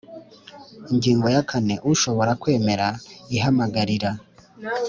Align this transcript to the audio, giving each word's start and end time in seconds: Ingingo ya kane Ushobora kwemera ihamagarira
Ingingo 0.91 1.27
ya 1.35 1.41
kane 1.49 1.75
Ushobora 1.91 2.31
kwemera 2.41 2.87
ihamagarira 3.35 4.11